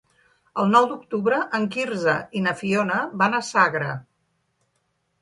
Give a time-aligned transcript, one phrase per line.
[0.63, 3.95] El nou d'octubre en Quirze i na Fiona van a Sagra.